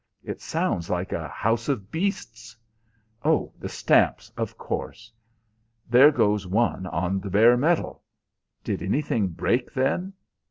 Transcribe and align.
It 0.23 0.41
sounds 0.41 0.89
like 0.89 1.13
a 1.13 1.27
house 1.27 1.69
of 1.69 1.91
beasts. 1.91 2.57
Oh, 3.23 3.53
the 3.59 3.69
stamps, 3.69 4.31
of 4.35 4.57
course! 4.57 5.11
There 5.87 6.09
goes 6.11 6.47
one 6.47 6.87
on 6.87 7.19
the 7.19 7.29
bare 7.29 7.55
metal. 7.55 8.01
Did 8.63 8.81
anything 8.81 9.27
break 9.27 9.71
then?" 9.75 10.13